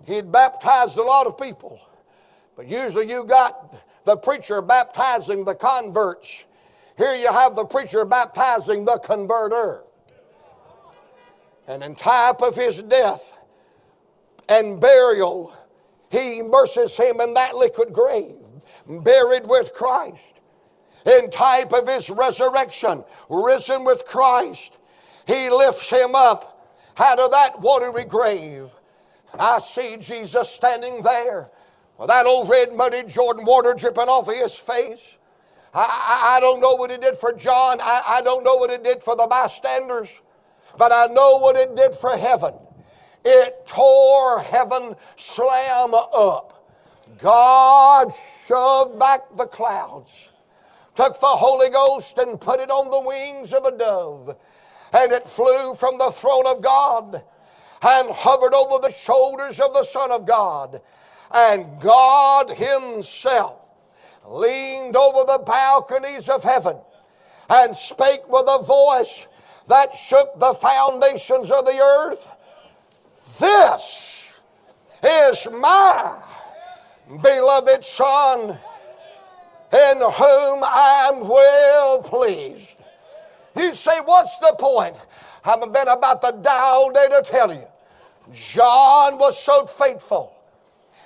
[0.06, 1.80] he'd baptized a lot of people,
[2.60, 6.44] but usually you got the preacher baptizing the converts.
[6.98, 9.84] Here you have the preacher baptizing the converter.
[11.66, 13.32] And in type of his death
[14.46, 15.56] and burial,
[16.10, 18.36] he immerses him in that liquid grave,
[18.86, 20.38] buried with Christ.
[21.06, 24.76] In type of his resurrection, risen with Christ,
[25.26, 28.68] he lifts him up out of that watery grave.
[29.32, 31.48] And I see Jesus standing there
[32.00, 35.18] with that old red muddy Jordan water dripping off of his face.
[35.74, 37.78] I, I, I don't know what it did for John.
[37.78, 40.22] I, I don't know what it did for the bystanders.
[40.78, 42.54] But I know what it did for heaven.
[43.22, 46.66] It tore heaven slam up.
[47.18, 50.32] God shoved back the clouds,
[50.94, 54.38] took the Holy Ghost and put it on the wings of a dove,
[54.94, 57.22] and it flew from the throne of God
[57.82, 60.80] and hovered over the shoulders of the Son of God.
[61.32, 63.70] And God Himself
[64.26, 66.76] leaned over the balconies of heaven
[67.48, 69.26] and spake with a voice
[69.68, 72.28] that shook the foundations of the earth.
[73.38, 74.40] This
[75.02, 76.16] is my
[77.22, 78.58] beloved Son
[79.72, 82.76] in whom I'm well pleased.
[83.56, 84.96] You say, What's the point?
[85.44, 87.66] I haven't been about the dial day to tell you.
[88.32, 90.34] John was so faithful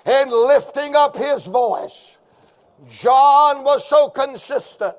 [0.06, 2.18] in lifting up his voice.
[2.88, 4.96] John was so consistent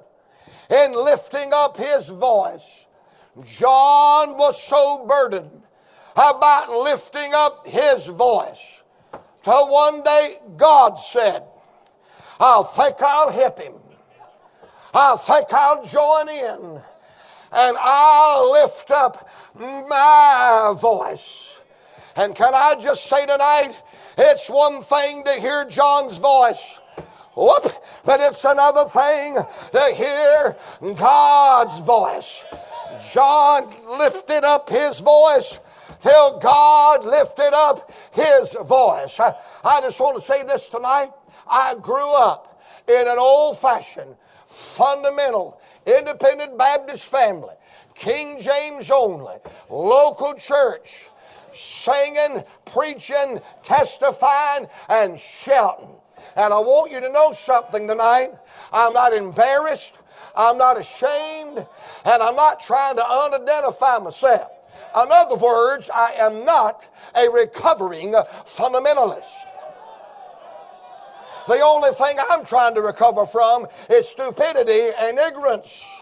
[0.69, 2.87] in lifting up his voice.
[3.43, 5.61] John was so burdened
[6.15, 8.81] about lifting up his voice.
[9.43, 11.43] Till one day God said,
[12.39, 13.73] I think I'll help him.
[14.93, 16.81] I think I'll join in
[17.51, 21.59] and I'll lift up my voice.
[22.15, 23.75] And can I just say tonight,
[24.17, 26.79] it's one thing to hear John's voice.
[27.35, 27.63] Whoop,
[28.05, 30.55] but it's another thing to hear
[30.95, 32.45] God's voice.
[33.13, 35.59] John lifted up his voice
[36.01, 39.19] till God lifted up his voice.
[39.19, 41.11] I, I just want to say this tonight.
[41.47, 44.15] I grew up in an old fashioned,
[44.47, 47.55] fundamental, independent Baptist family,
[47.95, 49.35] King James only,
[49.69, 51.09] local church
[51.55, 55.89] singing, preaching, testifying, and shouting.
[56.35, 58.31] And I want you to know something tonight.
[58.71, 59.97] I'm not embarrassed,
[60.35, 61.65] I'm not ashamed,
[62.05, 64.51] and I'm not trying to unidentify myself.
[64.95, 69.31] In other words, I am not a recovering fundamentalist.
[71.47, 76.01] The only thing I'm trying to recover from is stupidity and ignorance.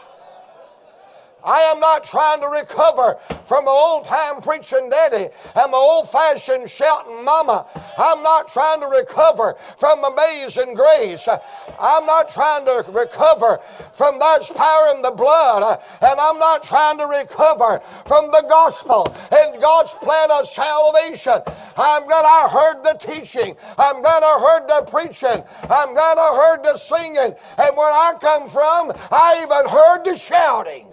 [1.46, 6.10] I am not trying to recover from my old time preaching daddy and my old
[6.10, 7.66] fashioned shouting mama.
[7.98, 11.28] I'm not trying to recover from amazing grace.
[11.28, 13.60] I'm not trying to recover
[13.94, 15.80] from God's power in the blood.
[16.02, 21.42] And I'm not trying to recover from the gospel and God's plan of salvation.
[21.78, 23.56] I'm glad I heard the teaching.
[23.78, 25.44] I'm glad I heard the preaching.
[25.70, 27.36] I'm glad I heard the singing.
[27.58, 30.93] And where I come from, I even heard the shouting.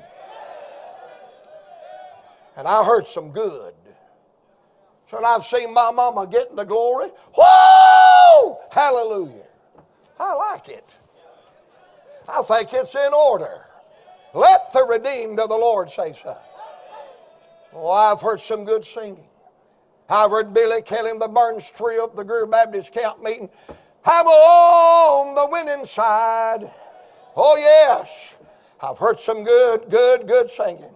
[2.61, 3.73] And I heard some good.
[5.07, 7.09] So I've seen my mama getting the glory.
[7.35, 8.59] Whoa!
[8.71, 9.47] Hallelujah.
[10.19, 10.95] I like it.
[12.29, 13.63] I think it's in order.
[14.35, 16.37] Let the redeemed of the Lord say so.
[17.73, 19.25] Oh, I've heard some good singing.
[20.11, 23.49] I've heard Billy Kelly the Burns Trio up the Greer Baptist Camp meeting.
[24.05, 26.71] I'm on the winning side.
[27.35, 28.35] Oh, yes.
[28.83, 30.95] I've heard some good, good, good singing.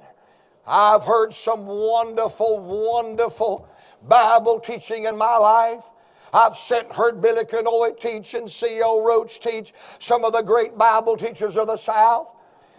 [0.66, 3.68] I've heard some wonderful, wonderful
[4.02, 5.84] Bible teaching in my life.
[6.32, 9.04] I've sent, heard Billy Canoy teach and C.O.
[9.04, 12.34] Roach teach, some of the great Bible teachers of the South.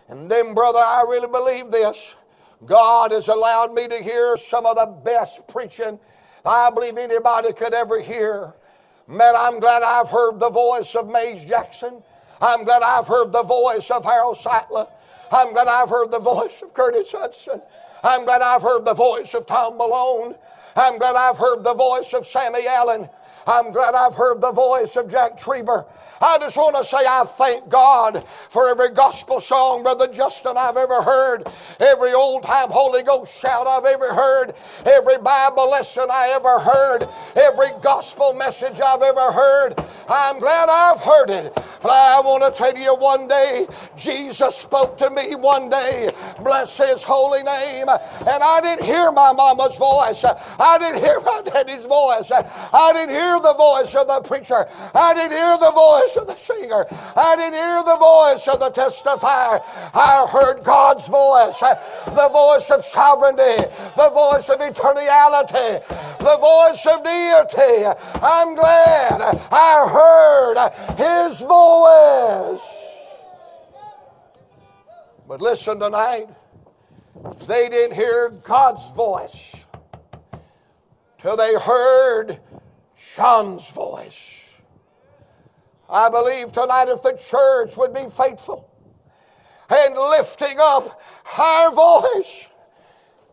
[0.09, 2.15] And then, brother, I really believe this.
[2.65, 5.99] God has allowed me to hear some of the best preaching
[6.45, 8.53] I believe anybody could ever hear.
[9.07, 12.03] Man, I'm glad I've heard the voice of Mays Jackson.
[12.39, 14.87] I'm glad I've heard the voice of Harold Sightler.
[15.31, 17.61] I'm glad I've heard the voice of Curtis Hudson.
[18.03, 20.35] I'm glad I've heard the voice of Tom Malone.
[20.75, 23.09] I'm glad I've heard the voice of Sammy Allen.
[23.47, 25.85] I'm glad I've heard the voice of Jack Trieber.
[26.21, 30.77] I just want to say I thank God for every gospel song, Brother Justin, I've
[30.77, 31.43] ever heard,
[31.79, 37.07] every old time Holy Ghost shout I've ever heard, every Bible lesson I ever heard,
[37.35, 39.75] every gospel message I've ever heard.
[40.07, 41.53] I'm glad I've heard it.
[41.81, 46.09] But I want to tell you one day, Jesus spoke to me one day,
[46.41, 50.23] bless his holy name, and I didn't hear my mama's voice.
[50.59, 52.31] I didn't hear my daddy's voice.
[52.31, 54.67] I didn't hear the voice of the preacher.
[54.93, 56.85] I didn't hear the voice voice of the singer.
[57.15, 59.61] I didn't hear the voice of the testifier.
[59.93, 65.87] I heard God's voice, the voice of sovereignty, the voice of eternality,
[66.19, 67.85] the voice of deity.
[68.21, 69.21] I'm glad
[69.51, 70.57] I heard
[70.97, 72.81] his voice.
[75.27, 76.27] But listen tonight,
[77.47, 79.55] they didn't hear God's voice
[81.17, 82.39] till they heard
[83.15, 84.43] John's voice.
[85.89, 88.69] I believe tonight if the church would be faithful
[89.69, 90.99] and lifting up
[91.37, 92.49] our voice,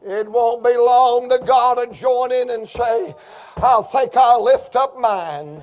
[0.05, 3.14] it won't be long to God to join in and say,
[3.57, 5.62] I think I'll lift up mine.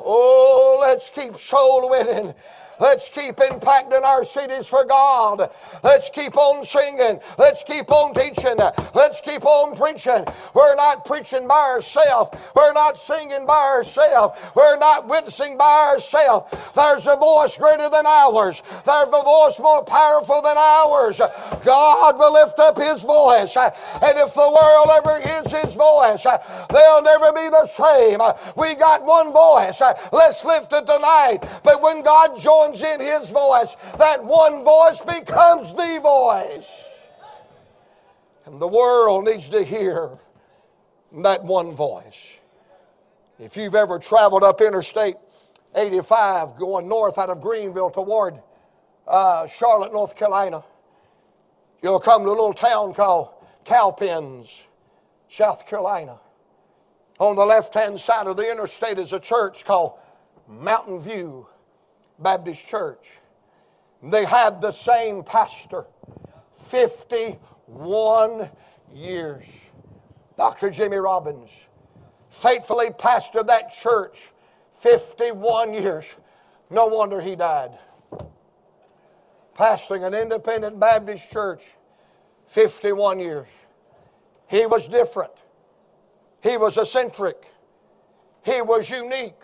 [0.00, 2.34] Oh, let's keep soul winning.
[2.80, 5.50] Let's keep impacting our cities for God.
[5.84, 7.20] Let's keep on singing.
[7.38, 8.56] Let's keep on teaching.
[8.94, 10.24] Let's keep on preaching.
[10.54, 12.30] We're not preaching by ourselves.
[12.56, 14.40] We're not singing by ourselves.
[14.54, 16.72] We're not witnessing by ourselves.
[16.74, 18.62] There's a voice greater than ours.
[18.84, 21.20] There's a voice more powerful than ours.
[21.64, 23.56] God will lift up His voice.
[23.56, 28.20] And if the world ever hears His voice, they'll never be the same.
[28.56, 29.82] We got one voice.
[30.12, 31.40] Let's lift it tonight.
[31.62, 36.84] But when God joins joins in his voice, that one voice becomes the voice.
[38.46, 40.10] And the world needs to hear
[41.12, 42.38] that one voice.
[43.38, 45.16] If you've ever traveled up Interstate
[45.74, 48.40] 85 going north out of Greenville toward
[49.06, 50.62] uh, Charlotte, North Carolina,
[51.82, 53.30] you'll come to a little town called
[53.64, 54.66] Cowpens,
[55.28, 56.18] South Carolina.
[57.18, 59.98] On the left hand side of the interstate is a church called
[60.48, 61.46] Mountain View
[62.20, 63.18] Baptist Church.
[64.02, 65.86] They had the same pastor
[66.64, 68.48] 51
[68.94, 69.44] years.
[70.36, 70.70] Dr.
[70.70, 71.50] Jimmy Robbins
[72.28, 74.30] faithfully pastored that church
[74.80, 76.06] 51 years.
[76.70, 77.72] No wonder he died.
[79.54, 81.64] Pastoring an independent Baptist church
[82.46, 83.48] 51 years.
[84.46, 85.32] He was different.
[86.42, 87.52] He was eccentric.
[88.44, 89.42] He was unique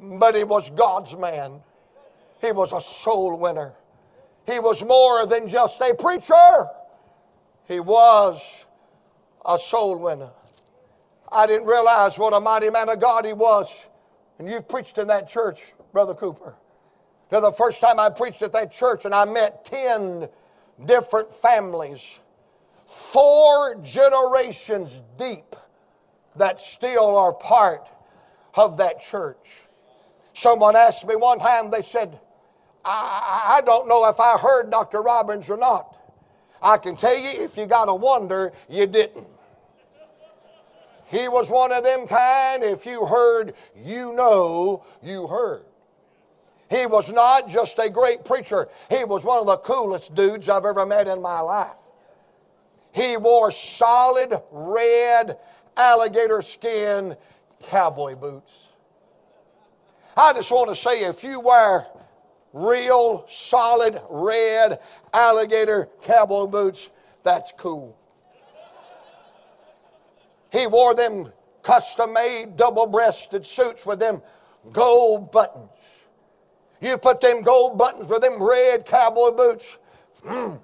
[0.00, 1.60] but he was God's man.
[2.40, 3.72] He was a soul winner.
[4.46, 6.66] He was more than just a preacher.
[7.66, 8.64] He was
[9.44, 10.30] a soul winner.
[11.30, 13.84] I didn't realize what a mighty man of God he was.
[14.38, 16.54] And you've preached in that church, Brother Cooper.
[17.30, 20.28] To the first time I preached at that church, and I met 10
[20.86, 22.20] different families,
[22.86, 25.54] four generations deep,
[26.36, 27.88] that still are part
[28.54, 29.67] of that church.
[30.38, 32.16] Someone asked me one time, they said,
[32.84, 35.02] I, I don't know if I heard Dr.
[35.02, 35.96] Robbins or not.
[36.62, 39.26] I can tell you, if you got a wonder, you didn't.
[41.06, 45.64] He was one of them kind, if you heard, you know you heard.
[46.70, 50.64] He was not just a great preacher, he was one of the coolest dudes I've
[50.64, 51.74] ever met in my life.
[52.92, 55.36] He wore solid red
[55.76, 57.16] alligator skin
[57.66, 58.67] cowboy boots.
[60.18, 61.86] I just want to say if you wear
[62.52, 64.80] real solid red
[65.14, 66.90] alligator cowboy boots,
[67.22, 67.96] that's cool.
[70.50, 74.20] He wore them custom made double breasted suits with them
[74.72, 76.06] gold buttons.
[76.80, 79.78] You put them gold buttons with them red cowboy boots.
[80.24, 80.58] Mm.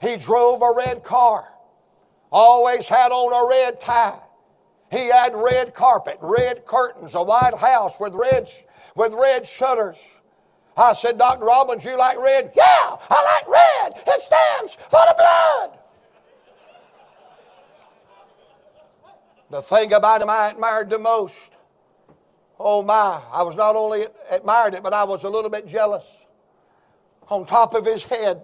[0.00, 1.46] He drove a red car,
[2.32, 4.18] always had on a red tie.
[4.90, 8.48] He had red carpet, red curtains, a white house with red,
[8.96, 9.98] with red shutters.
[10.76, 11.44] I said, Dr.
[11.44, 12.52] Robbins, you like red?
[12.56, 14.02] Yeah, I like red.
[14.06, 15.78] It stands for the blood.
[19.50, 21.36] The thing about him I admired the most,
[22.58, 26.08] oh my, I was not only admired it, but I was a little bit jealous.
[27.28, 28.42] On top of his head,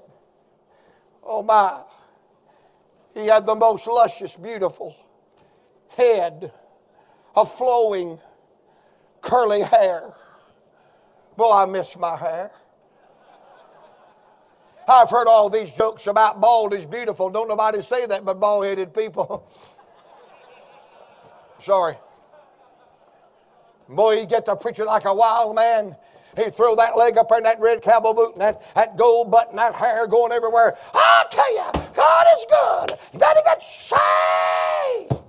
[1.24, 1.82] oh my,
[3.14, 4.94] he had the most luscious, beautiful
[5.96, 6.52] head
[7.34, 8.18] of flowing
[9.20, 10.14] curly hair.
[11.36, 12.50] Boy, I miss my hair.
[14.88, 17.28] I've heard all these jokes about bald is beautiful.
[17.28, 19.46] Don't nobody say that but bald headed people.
[21.58, 21.96] Sorry.
[23.88, 25.96] Boy, you get to preaching like a wild man.
[26.36, 29.56] He throw that leg up in that red cowboy boot and that, that gold button,
[29.56, 30.76] that hair going everywhere.
[30.94, 32.98] I'll tell you, God is good.
[33.12, 35.25] You better get saved.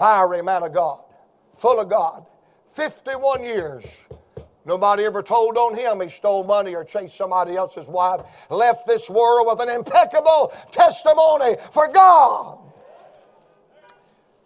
[0.00, 1.02] Fiery man of God,
[1.54, 2.24] full of God.
[2.72, 3.84] 51 years.
[4.64, 8.22] Nobody ever told on him he stole money or chased somebody else's wife.
[8.48, 12.60] Left this world with an impeccable testimony for God.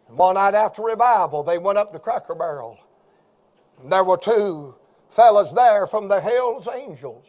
[0.09, 2.76] One night after revival, they went up to Cracker Barrel.
[3.84, 4.74] There were two
[5.09, 7.26] fellas there from the Hells Angels.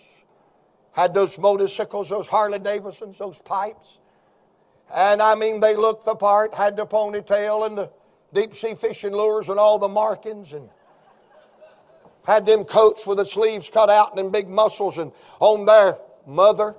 [0.94, 4.00] Had those motorcycles, those Harley Davidsons, those pipes.
[4.96, 7.92] And I mean, they looked the part, had the ponytail and the
[8.36, 10.70] deep sea fishing lures and all the markings and
[12.28, 15.98] had them coats with the sleeves cut out and them big muscles and on their
[16.28, 16.76] mother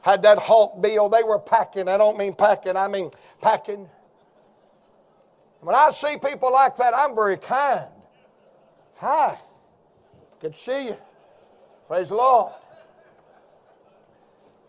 [0.00, 1.08] had that hawk bill.
[1.08, 1.88] They were packing.
[1.88, 3.10] I don't mean packing, I mean
[3.40, 3.88] packing.
[5.60, 7.88] When I see people like that, I'm very kind.
[8.96, 9.38] Hi.
[10.40, 10.96] Good to see you.
[11.86, 12.52] Praise the Lord.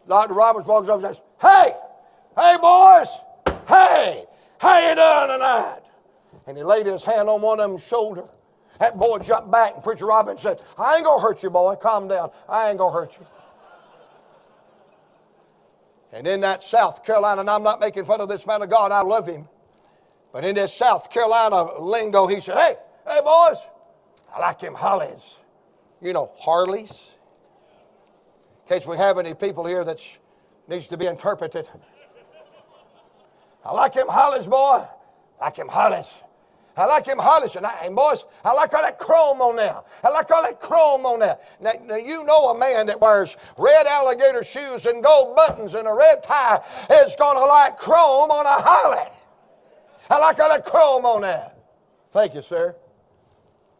[0.08, 0.34] Dr.
[0.34, 1.72] Roberts walks up and says, Hey,
[2.38, 3.08] hey boys,
[3.68, 4.26] hey,
[4.64, 5.82] how you doing tonight?
[6.47, 8.24] And he laid his hand on one of them's shoulder.
[8.80, 11.76] That boy jumped back, and Preacher Robbins said, I ain't gonna hurt you, boy.
[11.76, 12.32] Calm down.
[12.49, 13.28] I ain't gonna hurt you.
[16.11, 18.91] And in that South Carolina, and I'm not making fun of this man of God,
[18.91, 19.47] I love him.
[20.32, 22.76] But in this South Carolina lingo, he said, Hey,
[23.07, 23.59] hey, boys,
[24.34, 25.38] I like them Hollies.
[26.01, 27.14] You know, Harleys.
[28.66, 29.99] In case we have any people here that
[30.68, 31.70] needs to be interpreted.
[33.66, 34.84] I like him Hollies, boy.
[35.39, 36.24] I like him Hollies.
[36.76, 37.55] I like him Hollis.
[37.55, 39.80] And, I, and boys, I like all that chrome on there.
[40.03, 41.38] I like all that chrome on there.
[41.61, 45.88] Now, now, you know a man that wears red alligator shoes and gold buttons and
[45.88, 46.61] a red tie
[47.03, 49.11] is going to like chrome on a Holly.
[50.09, 51.51] I like all that chrome on there.
[52.11, 52.76] Thank you, sir.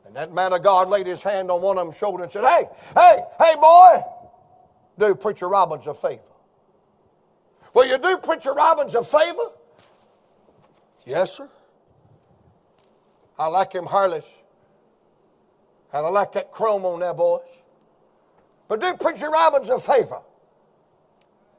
[0.05, 2.43] And that man of God laid his hand on one of them's shoulder and said,
[2.43, 2.65] Hey,
[2.95, 4.01] hey, hey, boy,
[4.99, 6.21] do Preacher Robbins a favor.
[7.73, 9.51] Will you do Preacher Robbins a favor?
[11.05, 11.49] Yes, sir.
[13.37, 14.23] I like them Harleys.
[15.91, 17.41] And I like that chrome on there, boys.
[18.67, 20.21] But do Preacher Robbins a favor.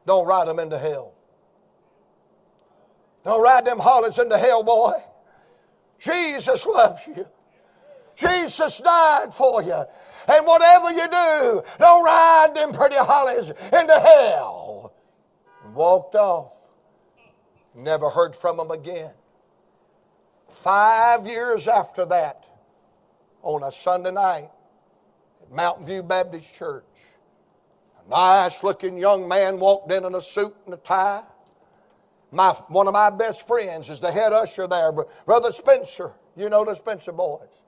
[0.07, 1.13] Don't ride them into hell.
[3.25, 4.95] Don't ride them Harleys into hell, boy.
[5.99, 7.27] Jesus loves you.
[8.17, 9.85] Jesus died for you.
[10.29, 14.93] And whatever you do, don't ride them pretty Harleys into hell.
[15.73, 16.53] Walked off.
[17.75, 19.13] Never heard from them again.
[20.49, 22.49] Five years after that,
[23.43, 24.51] on a Sunday night
[25.43, 26.85] at Mountain View Baptist Church,
[28.07, 31.23] a nice looking young man walked in in a suit and a tie.
[32.33, 34.93] My, one of my best friends is the head usher there,
[35.25, 36.13] Brother Spencer.
[36.37, 37.65] You know the Spencer boys.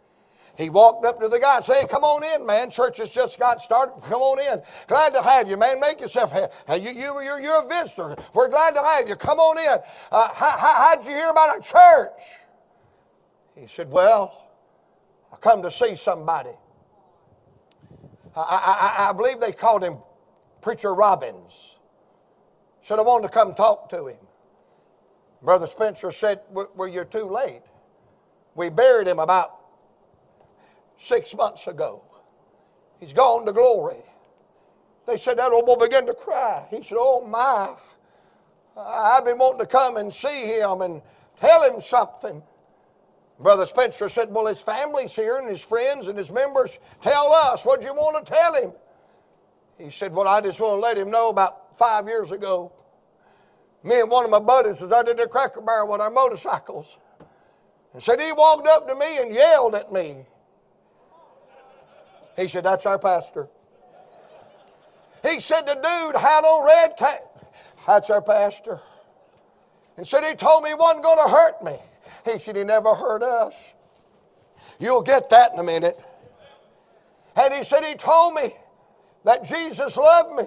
[0.56, 2.70] He walked up to the guy and said, Hey, come on in, man.
[2.70, 4.00] Church has just got started.
[4.02, 4.62] Come on in.
[4.86, 5.78] Glad to have you, man.
[5.80, 6.32] Make yourself.
[6.32, 8.16] Hey, you, you, you're, you're a visitor.
[8.32, 9.16] We're glad to have you.
[9.16, 9.82] Come on in.
[10.10, 12.22] Uh, how, how, how'd you hear about our church?
[13.56, 14.50] He said, Well,
[15.32, 16.50] I come to see somebody.
[18.36, 19.96] I, I, I believe they called him
[20.60, 21.78] Preacher Robbins.
[22.82, 24.18] Said, I wanted to come talk to him.
[25.42, 27.62] Brother Spencer said, Well, you're too late.
[28.54, 29.58] We buried him about
[30.96, 32.02] six months ago.
[33.00, 34.02] He's gone to glory.
[35.06, 36.66] They said that old boy began to cry.
[36.70, 37.74] He said, Oh my,
[38.80, 41.00] I've been wanting to come and see him and
[41.40, 42.42] tell him something.
[43.38, 46.78] Brother Spencer said, Well, his family's here and his friends and his members.
[47.02, 48.72] Tell us, what you want to tell him?
[49.78, 52.72] He said, Well, I just want to let him know about five years ago.
[53.82, 56.96] Me and one of my buddies was out at the Cracker Barrel with our motorcycles.
[57.92, 60.24] And said he walked up to me and yelled at me.
[62.36, 63.48] He said, That's our pastor.
[65.22, 67.22] He said, The dude had on red cap.
[67.86, 68.80] That's our pastor.
[69.96, 71.76] And said, He told me he wasn't going to hurt me.
[72.26, 73.72] He said, He never hurt us.
[74.78, 75.98] You'll get that in a minute.
[77.36, 78.52] And he said, He told me
[79.24, 80.44] that Jesus loved me.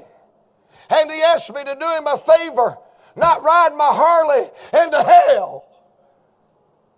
[0.89, 2.77] And he asked me to do him a favor,
[3.15, 5.65] not ride my Harley into hell.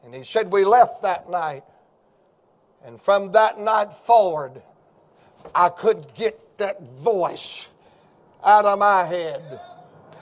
[0.04, 1.64] And he said, We left that night.
[2.84, 4.62] And from that night forward,
[5.54, 7.68] I couldn't get that voice
[8.44, 9.60] out of my head.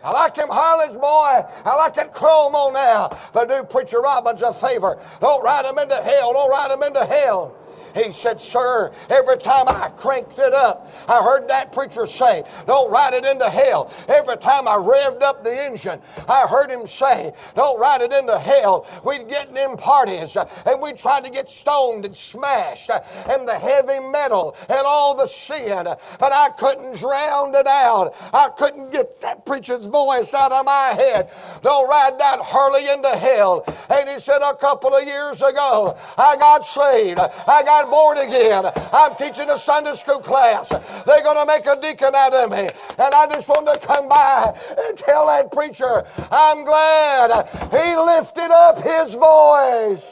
[0.03, 1.43] I like him Harlan's boy.
[1.65, 3.09] I like that Chromo now.
[3.33, 4.97] But do Preacher Robbins a favor.
[5.19, 6.33] Don't ride him into hell.
[6.33, 7.55] Don't ride him into hell.
[8.03, 12.91] He said, Sir, every time I cranked it up, I heard that preacher say, Don't
[12.91, 13.91] ride it into hell.
[14.07, 18.37] Every time I revved up the engine, I heard him say, Don't ride it into
[18.37, 18.87] hell.
[19.05, 23.01] We'd get in them parties uh, and we'd try to get stoned and smashed uh,
[23.29, 25.85] and the heavy metal and all the sin,
[26.19, 28.13] but I couldn't drown it out.
[28.33, 31.31] I couldn't get that preacher's voice out of my head.
[31.61, 33.65] Don't ride that Harley into hell.
[33.99, 37.19] And he said, A couple of years ago, I got saved.
[37.19, 38.65] I got got born again.
[38.93, 40.69] I'm teaching a Sunday school class.
[41.03, 42.67] They're going to make a deacon out of me.
[42.97, 44.53] And I just want to come by
[44.87, 50.05] and tell that preacher, I'm glad he lifted up his voice.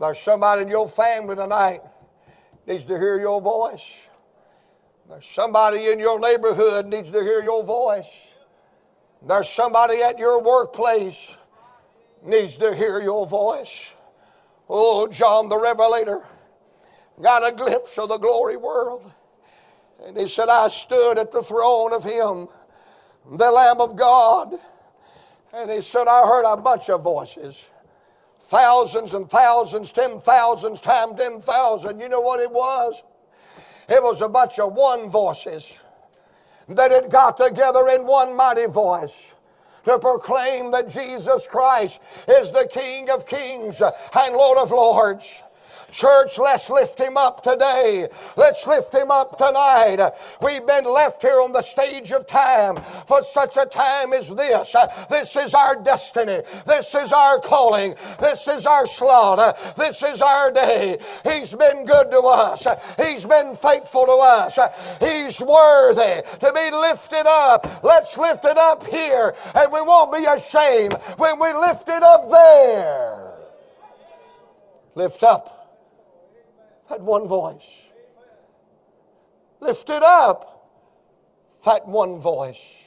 [0.00, 1.80] There's somebody in your family tonight
[2.66, 4.08] needs to hear your voice.
[5.08, 8.33] There's somebody in your neighborhood needs to hear your voice.
[9.26, 11.36] There's somebody at your workplace
[12.22, 13.94] needs to hear your voice.
[14.68, 16.22] Oh, John the Revelator
[17.22, 19.10] got a glimpse of the glory world.
[20.04, 22.48] And he said, I stood at the throne of him,
[23.38, 24.58] the Lamb of God.
[25.54, 27.70] And he said, I heard a bunch of voices.
[28.40, 31.98] Thousands and thousands, ten thousands times ten thousand.
[31.98, 33.02] You know what it was?
[33.88, 35.80] It was a bunch of one voices
[36.68, 39.34] that had got together in one mighty voice
[39.84, 45.43] to proclaim that Jesus Christ is the King of kings and Lord of lords.
[45.94, 48.08] Church, let's lift him up today.
[48.36, 50.10] Let's lift him up tonight.
[50.42, 54.74] We've been left here on the stage of time for such a time as this.
[55.08, 56.42] This is our destiny.
[56.66, 57.94] This is our calling.
[58.20, 59.56] This is our slot.
[59.76, 60.98] This is our day.
[61.22, 62.66] He's been good to us.
[62.98, 64.58] He's been faithful to us.
[64.98, 67.84] He's worthy to be lifted up.
[67.84, 72.28] Let's lift it up here, and we won't be ashamed when we lift it up
[72.28, 73.30] there.
[74.96, 75.53] Lift up
[76.88, 77.88] that one voice.
[79.60, 80.70] Lift it up,
[81.64, 82.84] that one voice.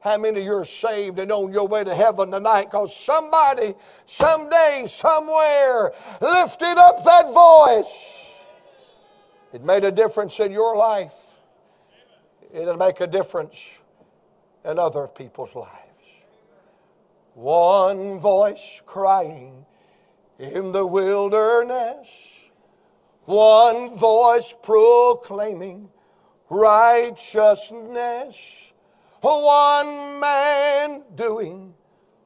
[0.00, 2.64] How many of you are saved and on your way to heaven tonight?
[2.64, 3.74] Because somebody,
[4.04, 8.42] someday, somewhere, lifted up that voice.
[9.52, 11.14] It made a difference in your life.
[12.52, 13.78] It'll make a difference
[14.64, 15.70] in other people's lives.
[17.34, 19.64] One voice crying
[20.38, 22.31] in the wilderness
[23.24, 25.88] one voice proclaiming
[26.50, 28.74] righteousness,
[29.20, 31.74] one man doing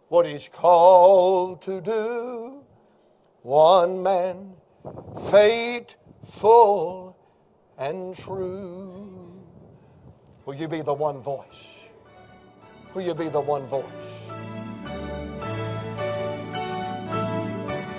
[0.09, 2.64] what he's called to do,
[3.42, 4.55] one man
[5.30, 7.16] faithful
[7.78, 9.42] and true.
[10.44, 11.88] Will you be the one voice?
[12.94, 14.16] Will you be the one voice?